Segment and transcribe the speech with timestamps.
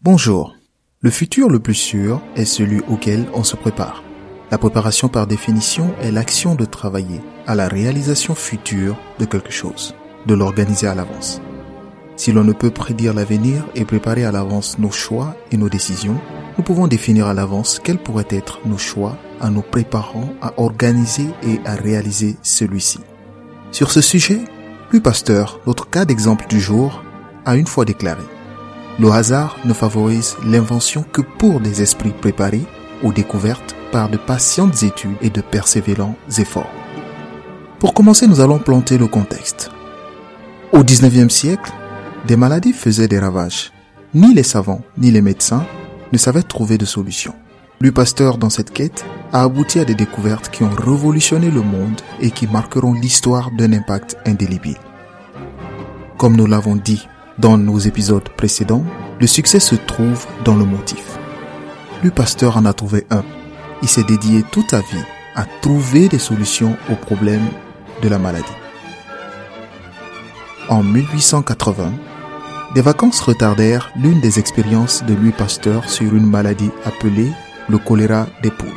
[0.00, 0.54] Bonjour.
[1.00, 4.04] Le futur le plus sûr est celui auquel on se prépare.
[4.52, 9.96] La préparation par définition est l'action de travailler à la réalisation future de quelque chose,
[10.26, 11.42] de l'organiser à l'avance.
[12.14, 16.20] Si l'on ne peut prédire l'avenir et préparer à l'avance nos choix et nos décisions,
[16.56, 21.26] nous pouvons définir à l'avance quels pourraient être nos choix en nous préparant à organiser
[21.42, 23.00] et à réaliser celui-ci.
[23.72, 24.42] Sur ce sujet,
[24.92, 27.02] Louis Pasteur, notre cas d'exemple du jour,
[27.44, 28.22] a une fois déclaré
[29.00, 32.66] Le hasard ne favorise l'invention que pour des esprits préparés
[33.04, 36.72] aux découvertes par de patientes études et de persévérants efforts.
[37.78, 39.70] Pour commencer, nous allons planter le contexte.
[40.72, 41.72] Au 19e siècle,
[42.26, 43.72] des maladies faisaient des ravages.
[44.14, 45.64] Ni les savants, ni les médecins
[46.12, 47.34] ne savait trouver de solution.
[47.80, 52.00] Louis Pasteur, dans cette quête, a abouti à des découvertes qui ont révolutionné le monde
[52.20, 54.78] et qui marqueront l'histoire d'un impact indélébile.
[56.16, 57.06] Comme nous l'avons dit
[57.38, 58.84] dans nos épisodes précédents,
[59.20, 61.18] le succès se trouve dans le motif.
[62.02, 63.24] Louis Pasteur en a trouvé un.
[63.82, 67.48] Il s'est dédié toute sa vie à trouver des solutions aux problèmes
[68.02, 68.46] de la maladie.
[70.68, 71.92] En 1880,
[72.74, 77.32] des vacances retardèrent l'une des expériences de Louis Pasteur sur une maladie appelée
[77.68, 78.68] le choléra des poules.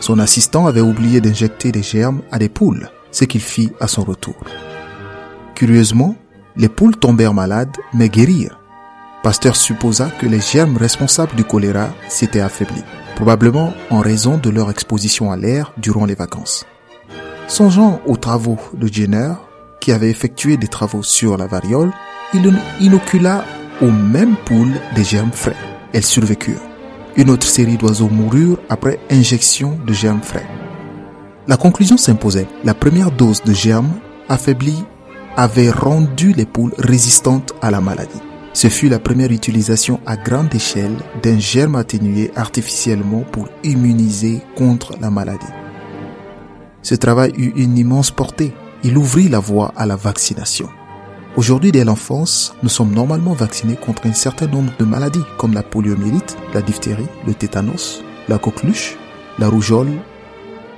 [0.00, 4.02] Son assistant avait oublié d'injecter des germes à des poules, ce qu'il fit à son
[4.02, 4.36] retour.
[5.54, 6.16] Curieusement,
[6.56, 8.58] les poules tombèrent malades mais guérirent.
[9.22, 12.84] Pasteur supposa que les germes responsables du choléra s'étaient affaiblis,
[13.16, 16.64] probablement en raison de leur exposition à l'air durant les vacances.
[17.46, 19.34] Songeant aux travaux de Jenner,
[19.80, 21.92] qui avait effectué des travaux sur la variole,
[22.32, 23.44] il inocula
[23.82, 25.56] aux mêmes poules des germes frais.
[25.92, 26.62] Elles survécurent.
[27.16, 30.46] Une autre série d'oiseaux moururent après injection de germes frais.
[31.48, 32.46] La conclusion s'imposait.
[32.62, 33.92] La première dose de germes
[34.28, 34.84] affaiblis
[35.36, 38.20] avait rendu les poules résistantes à la maladie.
[38.52, 44.94] Ce fut la première utilisation à grande échelle d'un germe atténué artificiellement pour immuniser contre
[45.00, 45.46] la maladie.
[46.82, 48.52] Ce travail eut une immense portée.
[48.82, 50.68] Il ouvrit la voie à la vaccination.
[51.36, 55.62] Aujourd'hui, dès l'enfance, nous sommes normalement vaccinés contre un certain nombre de maladies comme la
[55.62, 58.96] poliomyélite, la diphtérie, le tétanos, la coqueluche,
[59.38, 59.92] la rougeole,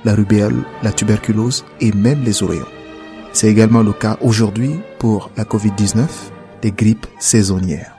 [0.05, 2.67] la rubéole, la tuberculose et même les oreillons.
[3.33, 6.05] C'est également le cas aujourd'hui pour la COVID-19,
[6.61, 7.97] des grippes saisonnières.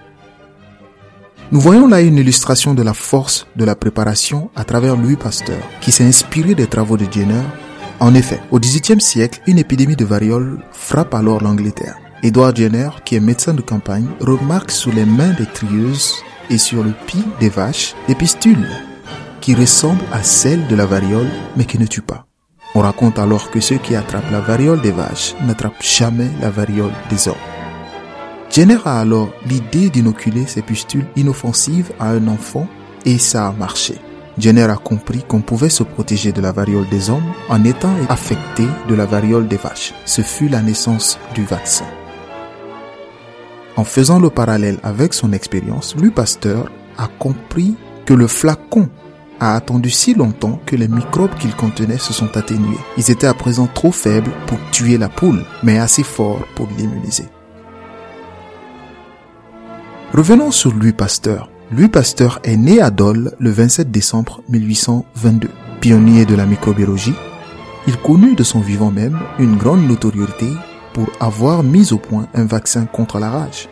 [1.53, 5.61] Nous voyons là une illustration de la force de la préparation à travers Louis Pasteur,
[5.81, 7.43] qui s'est inspiré des travaux de Jenner.
[8.00, 11.99] En effet, au XVIIIe siècle, une épidémie de variole frappe alors l'Angleterre.
[12.23, 16.15] Edward Jenner, qui est médecin de campagne, remarque sous les mains des trieuses
[16.49, 18.69] et sur le pis des vaches des pistules
[19.41, 22.27] qui ressemblent à celles de la variole mais qui ne tuent pas.
[22.75, 26.93] On raconte alors que ceux qui attrapent la variole des vaches n'attrapent jamais la variole
[27.09, 27.35] des hommes.
[28.51, 32.69] Jenner a alors l'idée d'inoculer ces pustules inoffensives à un enfant
[33.05, 33.95] et ça a marché.
[34.39, 38.65] Jenner a compris qu'on pouvait se protéger de la variole des hommes en étant affecté
[38.89, 39.95] de la variole des vaches.
[40.05, 41.85] Ce fut la naissance du vaccin.
[43.77, 47.75] En faisant le parallèle avec son expérience, Louis Pasteur a compris
[48.06, 48.89] que le flacon
[49.41, 52.78] a attendu si longtemps que les microbes qu'il contenait se sont atténués.
[52.97, 57.25] Ils étaient à présent trop faibles pour tuer la poule, mais assez forts pour l'immuniser.
[60.12, 61.50] Revenons sur Louis Pasteur.
[61.73, 65.49] Louis Pasteur est né à Dole le 27 décembre 1822.
[65.81, 67.15] Pionnier de la microbiologie,
[67.87, 70.47] il connut de son vivant même une grande notoriété
[70.93, 73.69] pour avoir mis au point un vaccin contre la rage.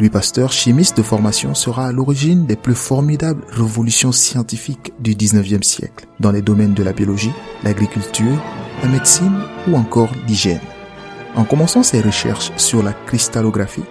[0.00, 5.62] Louis Pasteur, chimiste de formation, sera à l'origine des plus formidables révolutions scientifiques du 19e
[5.62, 7.30] siècle dans les domaines de la biologie,
[7.62, 8.42] l'agriculture,
[8.82, 9.38] la médecine
[9.68, 10.60] ou encore l'hygiène.
[11.36, 13.84] En commençant ses recherches sur la cristallographie,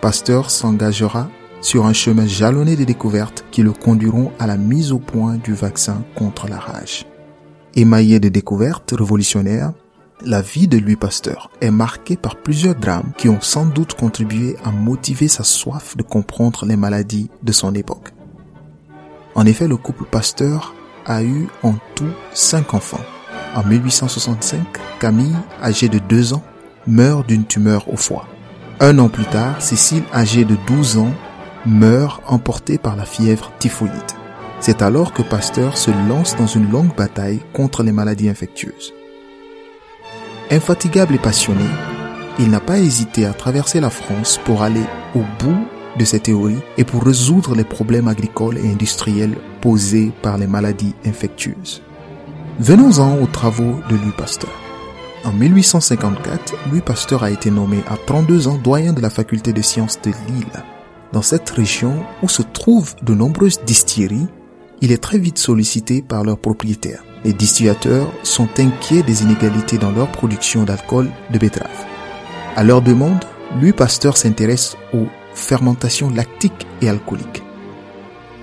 [0.00, 1.28] Pasteur s'engagera
[1.60, 5.52] sur un chemin jalonné de découvertes qui le conduiront à la mise au point du
[5.52, 7.06] vaccin contre la rage.
[7.74, 9.72] Émaillé de découvertes révolutionnaires,
[10.22, 14.56] la vie de Louis Pasteur est marquée par plusieurs drames qui ont sans doute contribué
[14.64, 18.12] à motiver sa soif de comprendre les maladies de son époque.
[19.34, 20.74] En effet, le couple Pasteur
[21.06, 23.04] a eu en tout cinq enfants.
[23.54, 24.60] En 1865,
[24.98, 26.42] Camille, âgée de deux ans,
[26.86, 28.26] meurt d'une tumeur au foie.
[28.80, 31.14] Un an plus tard, Cécile, âgée de 12 ans,
[31.64, 33.92] meurt emportée par la fièvre typhoïde.
[34.60, 38.92] C'est alors que Pasteur se lance dans une longue bataille contre les maladies infectieuses.
[40.54, 41.64] Infatigable et passionné,
[42.38, 44.84] il n'a pas hésité à traverser la France pour aller
[45.16, 45.66] au bout
[45.98, 50.94] de ses théories et pour résoudre les problèmes agricoles et industriels posés par les maladies
[51.04, 51.82] infectieuses.
[52.60, 54.52] Venons-en aux travaux de Louis Pasteur.
[55.24, 59.60] En 1854, Louis Pasteur a été nommé à 32 ans doyen de la faculté de
[59.60, 60.62] sciences de Lille.
[61.12, 64.28] Dans cette région où se trouvent de nombreuses distilleries,
[64.80, 67.02] il est très vite sollicité par leurs propriétaires.
[67.24, 71.86] Les distillateurs sont inquiets des inégalités dans leur production d'alcool de betterave.
[72.54, 73.24] À leur demande,
[73.58, 77.42] Louis Pasteur s'intéresse aux fermentations lactiques et alcooliques.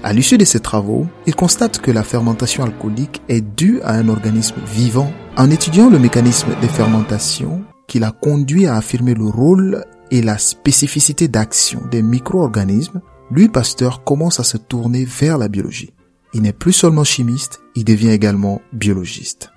[0.03, 4.09] À l'issue de ses travaux, il constate que la fermentation alcoolique est due à un
[4.09, 5.13] organisme vivant.
[5.37, 10.39] En étudiant le mécanisme des fermentations, qu'il a conduit à affirmer le rôle et la
[10.39, 15.93] spécificité d'action des micro-organismes, Louis Pasteur commence à se tourner vers la biologie.
[16.33, 19.51] Il n'est plus seulement chimiste, il devient également biologiste.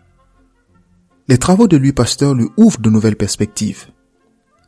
[1.29, 3.87] Les travaux de Louis Pasteur lui ouvrent de nouvelles perspectives.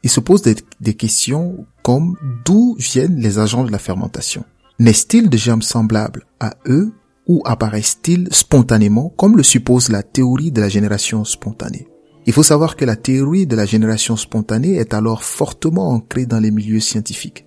[0.03, 4.45] Il se pose des, questions comme d'où viennent les agents de la fermentation?
[4.79, 6.93] Naissent-ils de germes semblables à eux
[7.27, 11.89] ou apparaissent-ils spontanément comme le suppose la théorie de la génération spontanée?
[12.27, 16.41] Il faut savoir que la théorie de la génération spontanée est alors fortement ancrée dans
[16.41, 17.47] les milieux scientifiques.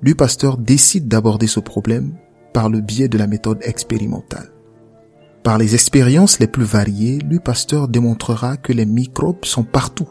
[0.00, 2.14] Louis Pasteur décide d'aborder ce problème
[2.52, 4.52] par le biais de la méthode expérimentale.
[5.42, 10.08] Par les expériences les plus variées, Louis Pasteur démontrera que les microbes sont partout,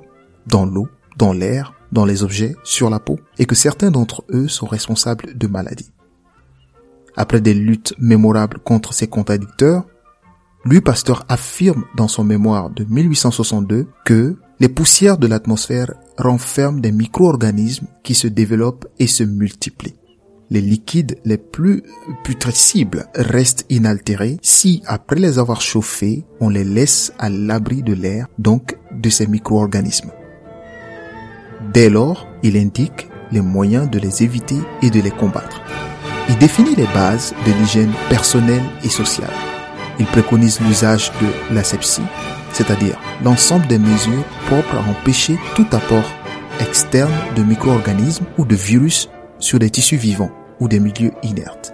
[0.47, 4.47] dans l'eau, dans l'air, dans les objets, sur la peau, et que certains d'entre eux
[4.47, 5.91] sont responsables de maladies.
[7.15, 9.85] Après des luttes mémorables contre ses contradicteurs,
[10.63, 16.91] Louis Pasteur affirme dans son mémoire de 1862 que les poussières de l'atmosphère renferment des
[16.91, 20.00] micro-organismes qui se développent et se multiplient.
[20.51, 21.81] Les liquides les plus
[22.25, 28.27] putrescibles restent inaltérés si, après les avoir chauffés, on les laisse à l'abri de l'air,
[28.38, 30.12] donc de ces micro-organismes.
[31.74, 35.62] Dès lors, il indique les moyens de les éviter et de les combattre.
[36.27, 39.31] Il définit les bases de l'hygiène personnelle et sociale.
[40.00, 42.01] Il préconise l'usage de l'asepsie,
[42.51, 46.12] c'est-à-dire l'ensemble des mesures propres à empêcher tout apport
[46.59, 49.07] externe de micro-organismes ou de virus
[49.39, 50.31] sur des tissus vivants
[50.62, 51.74] ou des milieux inertes.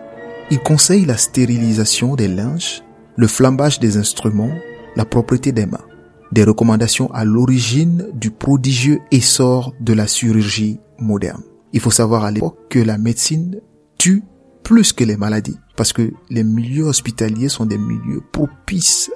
[0.50, 2.82] Il conseille la stérilisation des linges,
[3.16, 4.56] le flambage des instruments,
[4.96, 5.86] la propreté des mains
[6.32, 11.44] des recommandations à l'origine du prodigieux essor de la chirurgie moderne.
[11.74, 13.60] Il faut savoir à l'époque que la médecine
[13.98, 14.24] tue
[14.64, 19.12] plus que les maladies parce que les milieux hospitaliers sont des milieux propices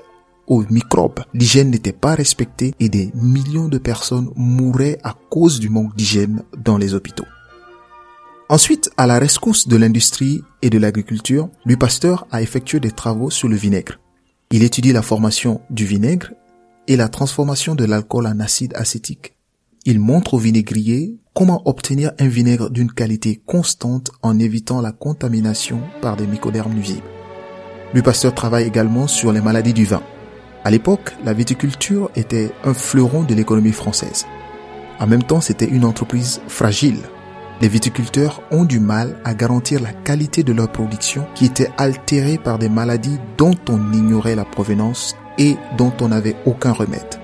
[0.48, 1.22] aux microbes.
[1.34, 6.44] L'hygiène n'était pas respectée et des millions de personnes mouraient à cause du manque d'hygiène
[6.58, 7.26] dans les hôpitaux.
[8.52, 13.30] Ensuite, à la rescousse de l'industrie et de l'agriculture, Louis Pasteur a effectué des travaux
[13.30, 13.98] sur le vinaigre.
[14.52, 16.34] Il étudie la formation du vinaigre
[16.90, 19.38] et la transformation de l'alcool en acide acétique.
[19.86, 25.80] Il montre au vinaigrier comment obtenir un vinaigre d'une qualité constante en évitant la contamination
[26.02, 27.08] par des mycodermes nuisibles.
[27.94, 30.04] Louis Pasteur travaille également sur les maladies du vin.
[30.66, 34.26] À l'époque, la viticulture était un fleuron de l'économie française.
[35.00, 37.00] En même temps, c'était une entreprise fragile.
[37.62, 42.40] Les viticulteurs ont du mal à garantir la qualité de leur production qui était altérée
[42.40, 47.20] par des maladies dont on ignorait la provenance et dont on n'avait aucun remède.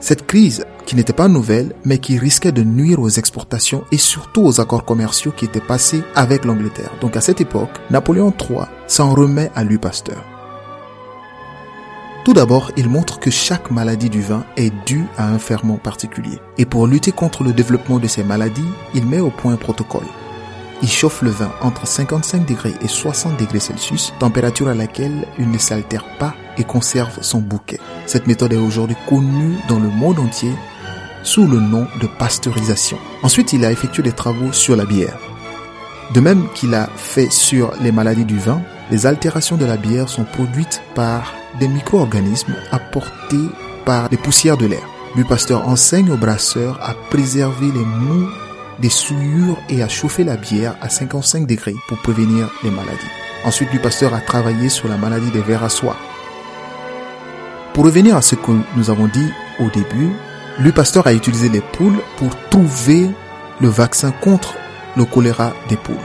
[0.00, 4.42] Cette crise, qui n'était pas nouvelle, mais qui risquait de nuire aux exportations et surtout
[4.42, 6.90] aux accords commerciaux qui étaient passés avec l'Angleterre.
[7.00, 10.24] Donc à cette époque, Napoléon III s'en remet à Louis Pasteur.
[12.22, 16.38] Tout d'abord, il montre que chaque maladie du vin est due à un ferment particulier.
[16.58, 20.06] Et pour lutter contre le développement de ces maladies, il met au point un protocole.
[20.82, 25.50] Il chauffe le vin entre 55 degrés et 60 degrés Celsius, température à laquelle il
[25.50, 27.80] ne s'altère pas et conserve son bouquet.
[28.04, 30.52] Cette méthode est aujourd'hui connue dans le monde entier
[31.22, 32.98] sous le nom de pasteurisation.
[33.22, 35.18] Ensuite, il a effectué des travaux sur la bière.
[36.12, 40.08] De même qu'il a fait sur les maladies du vin, les altérations de la bière
[40.08, 43.48] sont produites par des micro-organismes apportés
[43.84, 44.82] par les poussières de l'air.
[45.16, 48.28] Le pasteur enseigne aux brasseurs à préserver les mous
[48.80, 52.98] des souillures et à chauffer la bière à 55 degrés pour prévenir les maladies.
[53.44, 55.96] Ensuite, le pasteur a travaillé sur la maladie des vers à soie.
[57.72, 60.10] Pour revenir à ce que nous avons dit au début,
[60.58, 63.08] le pasteur a utilisé les poules pour trouver
[63.60, 64.54] le vaccin contre
[64.96, 65.96] le choléra des poules.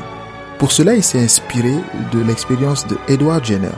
[0.60, 1.74] Pour cela, il s'est inspiré
[2.12, 3.76] de l'expérience de Edward Jenner,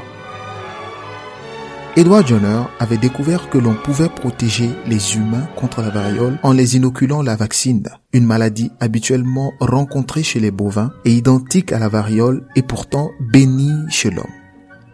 [1.98, 6.76] Edward Jenner avait découvert que l'on pouvait protéger les humains contre la variole en les
[6.76, 12.46] inoculant la vaccine, une maladie habituellement rencontrée chez les bovins et identique à la variole
[12.56, 14.37] et pourtant bénie chez l'homme.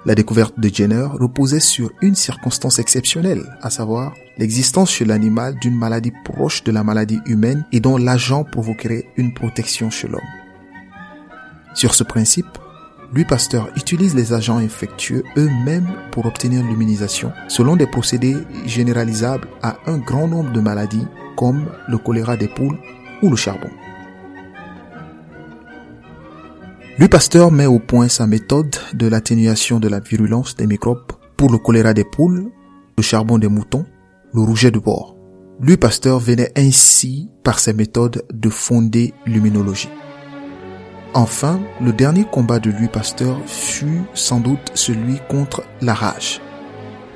[0.06, 5.78] La découverte de Jenner reposait sur une circonstance exceptionnelle, à savoir l'existence chez l'animal d'une
[5.78, 10.20] maladie proche de la maladie humaine et dont l'agent provoquerait une protection chez l'homme.
[11.74, 12.58] Sur ce principe,
[13.14, 19.78] Louis Pasteur utilise les agents infectieux eux-mêmes pour obtenir l'immunisation selon des procédés généralisables à
[19.86, 21.08] un grand nombre de maladies
[21.38, 22.80] comme le choléra des poules
[23.22, 23.70] ou le charbon.
[27.00, 31.52] Louis Pasteur met au point sa méthode de l'atténuation de la virulence des microbes pour
[31.52, 32.52] le choléra des poules,
[32.96, 33.86] le charbon des moutons,
[34.32, 35.16] le rouget de bord.
[35.60, 39.90] Louis Pasteur venait ainsi, par ses méthodes, de fonder l'immunologie.
[41.16, 46.42] Enfin, le dernier combat de Louis Pasteur fut sans doute celui contre la rage.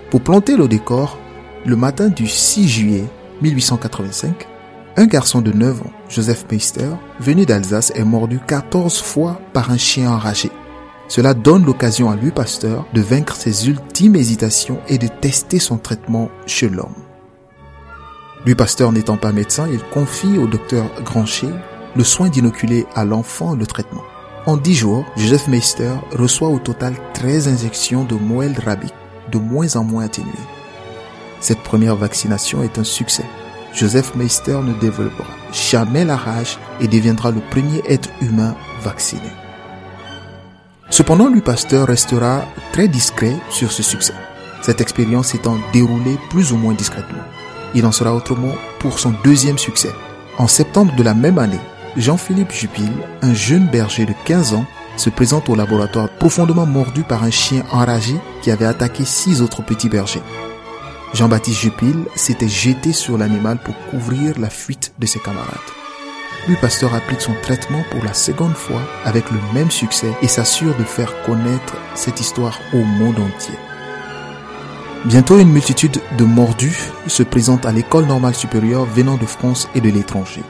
[0.10, 1.19] Pour planter le décor,
[1.67, 3.05] le matin du 6 juillet
[3.43, 4.48] 1885,
[4.96, 9.77] un garçon de 9 ans, Joseph Meister, venu d'Alsace, est mordu 14 fois par un
[9.77, 10.51] chien enragé.
[11.09, 15.77] Cela donne l'occasion à Louis Pasteur de vaincre ses ultimes hésitations et de tester son
[15.77, 16.95] traitement chez l'homme.
[18.45, 21.49] Louis Pasteur n'étant pas médecin, il confie au docteur Grancher
[21.95, 24.03] le soin d'inoculer à l'enfant le traitement.
[24.45, 28.93] En 10 jours, Joseph Meister reçoit au total 13 injections de moelle rabique,
[29.31, 30.31] de moins en moins atténuées.
[31.41, 33.25] Cette première vaccination est un succès.
[33.74, 39.29] Joseph Meister ne développera jamais la rage et deviendra le premier être humain vacciné.
[40.89, 44.13] Cependant, Louis Pasteur restera très discret sur ce succès,
[44.62, 47.24] cette expérience étant déroulée plus ou moins discrètement.
[47.75, 49.91] Il en sera autrement pour son deuxième succès.
[50.38, 51.59] En septembre de la même année,
[51.97, 52.89] Jean-Philippe Jupil,
[53.21, 54.65] un jeune berger de 15 ans,
[54.97, 59.62] se présente au laboratoire profondément mordu par un chien enragé qui avait attaqué six autres
[59.62, 60.24] petits bergers.
[61.13, 65.47] Jean-Baptiste Jupil s'était jeté sur l'animal pour couvrir la fuite de ses camarades.
[66.47, 70.75] Louis Pasteur applique son traitement pour la seconde fois avec le même succès et s'assure
[70.75, 73.55] de faire connaître cette histoire au monde entier.
[75.05, 79.81] Bientôt, une multitude de mordus se présente à l'école normale supérieure venant de France et
[79.81, 80.43] de l'étranger.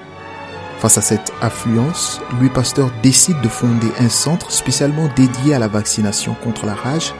[0.80, 5.68] Face à cette affluence, Louis Pasteur décide de fonder un centre spécialement dédié à la
[5.68, 7.14] vaccination contre la rage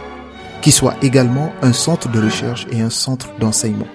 [0.62, 3.88] qui soit également un centre de recherche et un centre d'enseignement.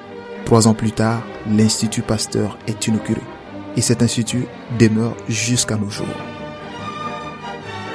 [0.45, 3.21] Trois ans plus tard, l'Institut Pasteur est inauguré
[3.77, 4.47] et cet institut
[4.79, 6.07] demeure jusqu'à nos jours.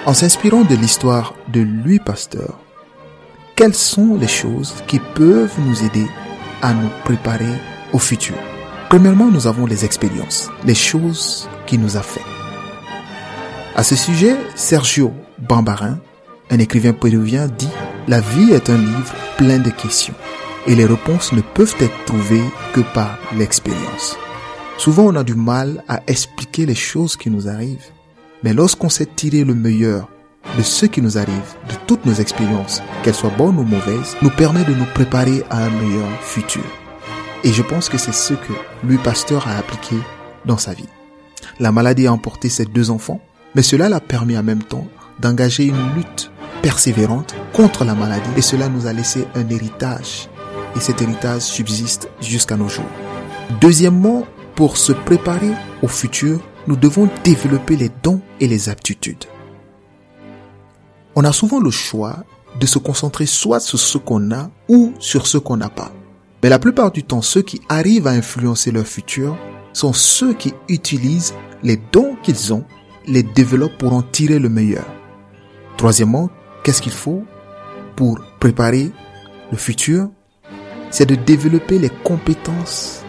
[0.05, 2.59] En s'inspirant de l'histoire de Louis Pasteur,
[3.55, 6.07] quelles sont les choses qui peuvent nous aider
[6.61, 7.59] à nous préparer
[7.93, 8.35] au futur?
[8.89, 12.21] Premièrement, nous avons les expériences, les choses qui nous a fait.
[13.75, 15.99] À ce sujet, Sergio Bambarin,
[16.49, 17.67] un écrivain péruvien, dit
[18.07, 20.13] la vie est un livre plein de questions
[20.65, 24.17] et les réponses ne peuvent être trouvées que par l'expérience.
[24.77, 27.91] Souvent on a du mal à expliquer les choses qui nous arrivent,
[28.43, 30.07] mais lorsqu'on sait tirer le meilleur
[30.57, 34.29] de ce qui nous arrive, de toutes nos expériences, qu'elles soient bonnes ou mauvaises, nous
[34.29, 36.63] permet de nous préparer à un meilleur futur.
[37.43, 38.53] Et je pense que c'est ce que
[38.85, 39.97] Louis Pasteur a appliqué
[40.45, 40.87] dans sa vie.
[41.59, 43.19] La maladie a emporté ses deux enfants,
[43.55, 44.87] mais cela l'a permis en même temps
[45.19, 46.31] d'engager une lutte
[46.67, 50.27] persévérante contre la maladie et cela nous a laissé un héritage
[50.75, 52.91] et cet héritage subsiste jusqu'à nos jours.
[53.61, 59.23] Deuxièmement, pour se préparer au futur, nous devons développer les dons et les aptitudes.
[61.15, 62.25] On a souvent le choix
[62.59, 65.93] de se concentrer soit sur ce qu'on a ou sur ce qu'on n'a pas.
[66.43, 69.37] Mais la plupart du temps, ceux qui arrivent à influencer leur futur
[69.71, 71.33] sont ceux qui utilisent
[71.63, 72.65] les dons qu'ils ont,
[73.05, 74.85] les développent pour en tirer le meilleur.
[75.77, 76.29] Troisièmement,
[76.63, 77.23] qu'est-ce qu'il faut
[77.95, 78.91] pour préparer
[79.51, 80.09] le futur?
[80.89, 83.03] C'est de développer les compétences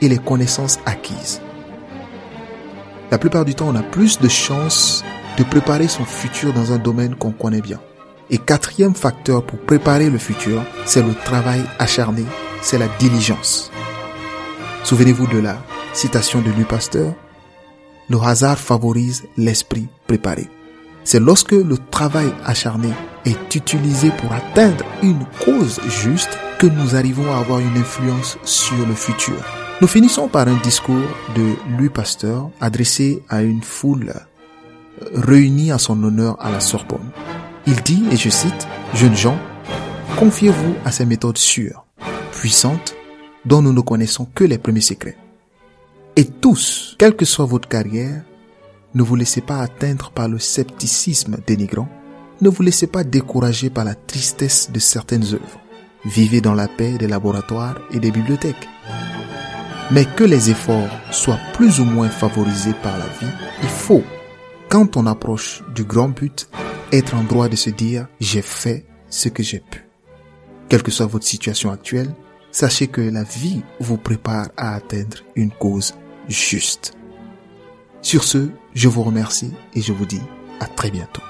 [0.00, 1.40] et les connaissances acquises.
[3.10, 5.04] La plupart du temps, on a plus de chances
[5.38, 7.80] de préparer son futur dans un domaine qu'on connaît bien.
[8.30, 12.24] Et quatrième facteur pour préparer le futur, c'est le travail acharné,
[12.62, 13.70] c'est la diligence.
[14.82, 15.58] Souvenez-vous de la
[15.92, 17.14] citation de Louis Pasteur,
[18.08, 20.48] le hasard favorise l'esprit préparé.
[21.06, 22.90] C'est lorsque le travail acharné
[23.24, 28.84] est utilisé pour atteindre une cause juste que nous arrivons à avoir une influence sur
[28.84, 29.36] le futur.
[29.80, 34.14] Nous finissons par un discours de Louis Pasteur adressé à une foule
[35.14, 37.12] réunie à son honneur à la Sorbonne.
[37.68, 39.38] Il dit, et je cite, Jeunes gens,
[40.18, 41.86] confiez-vous à ces méthodes sûres,
[42.32, 42.96] puissantes,
[43.44, 45.16] dont nous ne connaissons que les premiers secrets.
[46.16, 48.22] Et tous, quelle que soit votre carrière,
[48.96, 51.86] ne vous laissez pas atteindre par le scepticisme dénigrant.
[52.40, 55.60] Ne vous laissez pas décourager par la tristesse de certaines œuvres.
[56.06, 58.68] Vivez dans la paix des laboratoires et des bibliothèques.
[59.90, 64.02] Mais que les efforts soient plus ou moins favorisés par la vie, il faut,
[64.70, 66.48] quand on approche du grand but,
[66.90, 69.86] être en droit de se dire j'ai fait ce que j'ai pu.
[70.70, 72.14] Quelle que soit votre situation actuelle,
[72.50, 75.94] sachez que la vie vous prépare à atteindre une cause
[76.30, 76.95] juste.
[78.06, 80.20] Sur ce, je vous remercie et je vous dis
[80.60, 81.22] à très bientôt.